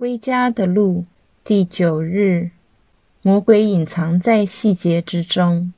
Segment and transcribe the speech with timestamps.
[0.00, 1.04] 归家的路，
[1.44, 2.52] 第九日，
[3.20, 5.74] 魔鬼隐藏在细节之中。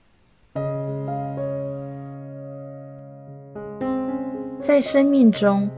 [4.60, 5.68] 在生命中，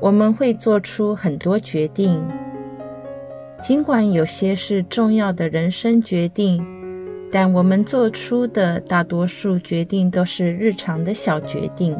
[0.00, 2.20] 我们会做出很多决定，
[3.62, 6.66] 尽管有些是重要的人生决定，
[7.30, 11.96] 但我们做出的大多数决定都是日常的小决定。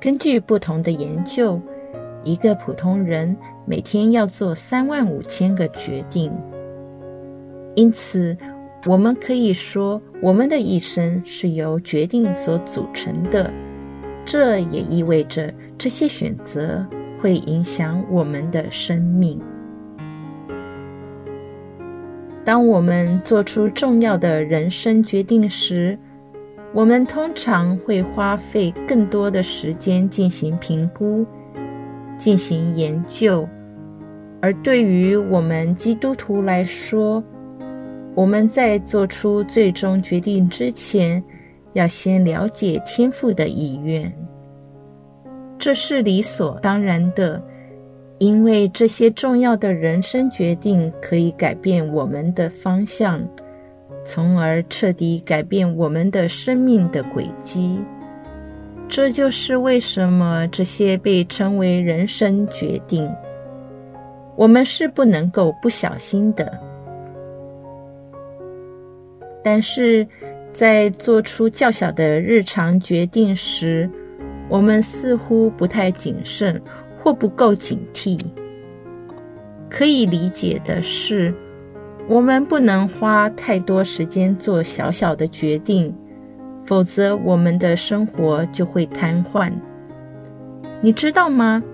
[0.00, 1.62] 根据不同的研究，
[2.24, 3.36] 一个普通人
[3.72, 6.30] 每天要做三万五千个决定，
[7.74, 8.36] 因此
[8.84, 13.50] 我们可以说，我们的一生是由决定所组成的。
[14.26, 16.86] 这也意味着这些选择
[17.18, 19.40] 会影响我们的生命。
[22.44, 25.98] 当我们做出重要的人生决定时，
[26.74, 31.24] 我们通常会花费更多的时间进行评估、
[32.18, 33.48] 进行研究。
[34.42, 37.22] 而对于我们基督徒来说，
[38.16, 41.22] 我们在做出最终决定之前，
[41.74, 44.12] 要先了解天父的意愿，
[45.58, 47.40] 这是理所当然的，
[48.18, 53.22] 因为这些重要的人生决定可以改变我们的方向，
[54.04, 57.80] 从而彻底改变我们的生命的轨迹。
[58.88, 63.08] 这就是为什么这些被称为人生决定，
[64.42, 66.52] 我们是不能够不小心的。
[69.44, 70.04] 但是。
[70.52, 73.88] 在做出较小的日常决定时，
[74.50, 76.60] 我们似乎不太谨慎
[76.98, 78.20] 或不够警惕。
[79.70, 81.34] 可以理解的是，
[82.06, 85.90] 我们不能花太多时间做小小的决定，
[86.66, 89.50] 否则我们的生活就会瘫痪。
[90.82, 91.64] 你知道吗？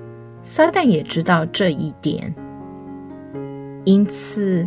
[0.40, 2.32] 撒旦也知道这一点，
[3.88, 4.66] 因此。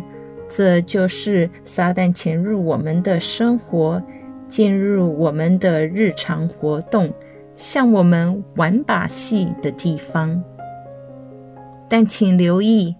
[0.54, 4.02] 这就是撒旦潜入我们的生活，
[4.46, 7.10] 进入我们的日常活动，
[7.56, 10.44] 向我们玩把戏的地方。
[11.88, 12.94] 但请留意，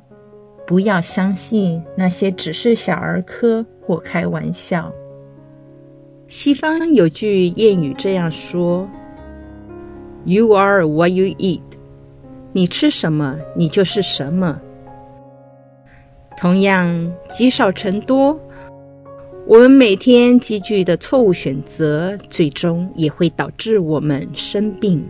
[0.66, 4.90] 不要相信那些只是小儿科或开玩笑。
[6.26, 8.88] 西方有句谚语这样说
[10.24, 11.60] ：“You are what you eat。”
[12.54, 14.62] 你吃什么，你就是什么。
[16.36, 18.40] 同样，积少成多，
[19.46, 25.08] 我们每天积聚的错误选择，最终也会导致我们生病。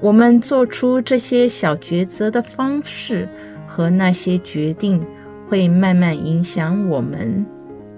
[0.00, 3.28] 我们做出这些小抉择的方式
[3.66, 5.00] 和那些决定，
[5.48, 7.46] 会慢慢影响我们，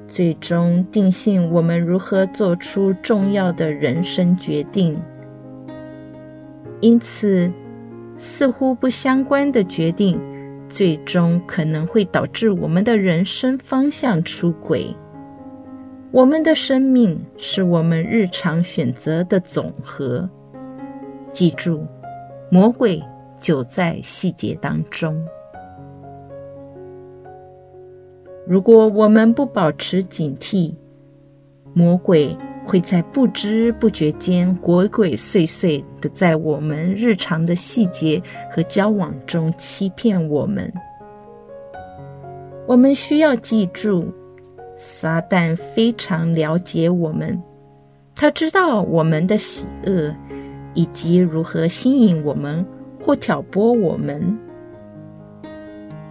[0.06, 5.00] 最终定性我们如何做出重要的人生决定。
[6.80, 7.50] 因此，
[8.16, 10.20] 似乎不相关的决定。
[10.68, 14.94] 最终可能会导致我们的人生方向出轨。
[16.10, 20.28] 我们的生命是我们日常选择的总和。
[21.28, 21.84] 记住，
[22.50, 23.02] 魔鬼
[23.40, 25.20] 就在细节当中。
[28.46, 30.74] 如果我们不保持警惕，
[31.72, 32.36] 魔鬼。
[32.66, 38.20] 会在不知不觉间鬼鬼祟祟的在我们日常的细节
[38.50, 40.72] 和交往中欺骗我们。
[42.66, 44.06] 我们需要记住，
[44.76, 47.40] 撒旦非常了解我们，
[48.14, 50.14] 他知道我们的喜恶，
[50.72, 52.64] 以及如何吸引我们
[53.02, 54.38] 或挑拨我们。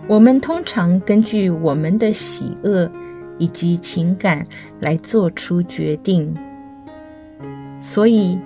[0.07, 2.89] 我们通常根据我们的喜恶。
[3.37, 4.45] 以及情感
[4.79, 6.35] 来做出决定。
[7.79, 8.39] 所以，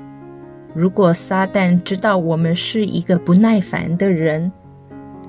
[0.74, 4.52] 如果撒旦知道我们是一个不耐烦的人，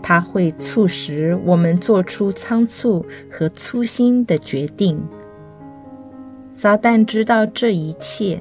[0.03, 5.03] 他会促使我们做出仓促和粗心的决定。
[6.53, 8.41] 撒旦知道这一切，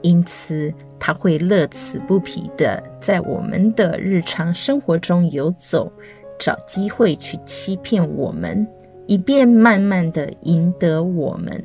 [0.00, 5.90] 因此他会乐此不疲的在我们的日常生活中游走，
[6.38, 8.66] 找机会去欺骗我们。
[9.06, 11.64] 以便慢慢的赢得我们。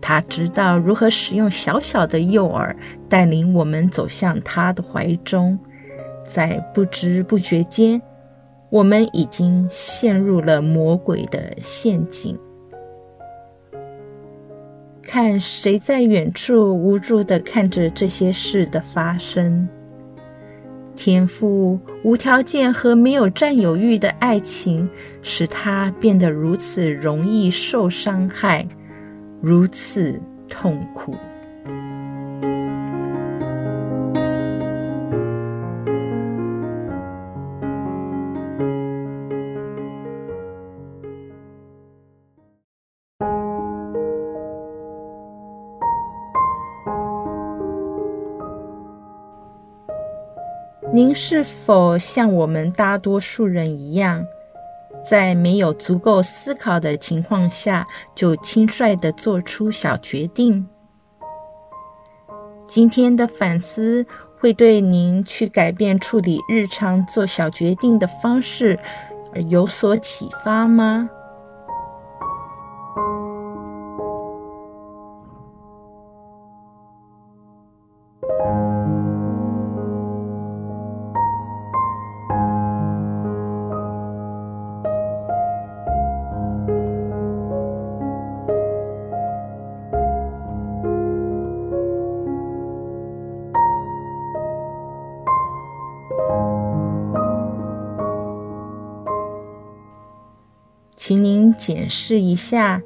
[0.00, 2.76] 他知道如何使用小小的诱饵，
[3.08, 5.58] 带领我们走向他的怀中。
[6.26, 8.00] 在不知不觉间，
[8.68, 12.38] 我们已经陷入了魔鬼的陷阱。
[15.02, 19.68] 看谁在远处无助的看着这些事的发生。
[20.96, 24.88] 天赋无条件和没有占有欲的爱情，
[25.22, 28.66] 使他变得如此容易受伤害，
[29.40, 31.14] 如此痛苦。
[50.96, 54.24] 您是否像我们大多数人一样，
[55.06, 60.66] 在没有足够思考的情况下，就轻率地做出小决定？
[62.66, 64.06] 今天的反思
[64.40, 68.78] 会对您去改变处理日常做小决定的方式
[69.34, 71.10] 而有所启发吗？
[101.06, 102.82] 请您检视一下，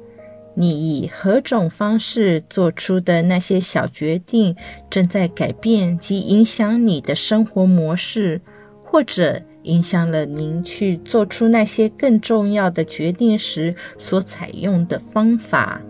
[0.53, 4.55] 你以何种方式做出的那些小决定，
[4.91, 8.39] 正在改变及影响你的生活模式，
[8.85, 15.81] 或者影响了您去做出那些更重要的决定时所采用的方法。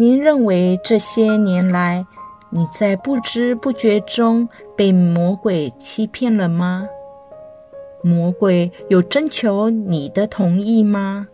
[0.00, 2.06] 您认为这些年来，
[2.50, 6.88] 你在不知不觉中被魔鬼欺骗了吗？
[8.04, 11.26] 魔鬼有征求你的同意吗？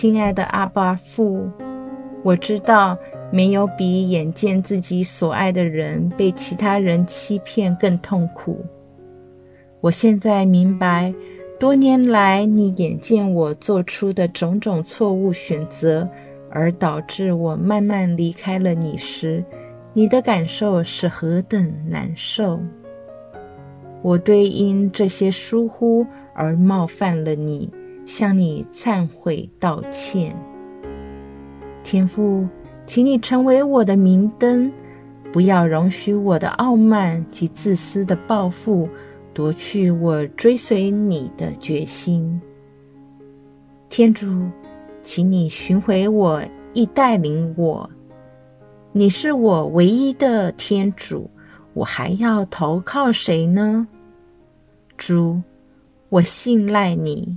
[0.00, 1.50] 亲爱的阿爸父，
[2.22, 2.96] 我知道
[3.32, 8.64] 没有比眼见自己所爱的人被其他人欺骗更痛苦。
[9.80, 11.12] 我现在明白，
[11.58, 16.08] 多年来你眼见我做出的种种错误选择，
[16.48, 19.44] 而导致我慢慢离开了你时，
[19.92, 22.60] 你的感受是何等难受。
[24.02, 27.68] 我对因这些疏忽而冒犯了你。
[28.08, 30.34] 向你忏悔道歉，
[31.84, 32.48] 天父，
[32.86, 34.72] 请你成为我的明灯，
[35.30, 38.88] 不要容许我的傲慢及自私的抱负
[39.34, 42.40] 夺去我追随你的决心。
[43.90, 44.48] 天主，
[45.02, 46.42] 请你寻回我，
[46.72, 47.88] 亦带领我。
[48.90, 51.30] 你是我唯一的天主，
[51.74, 53.86] 我还要投靠谁呢？
[54.96, 55.42] 主，
[56.08, 57.36] 我信赖你。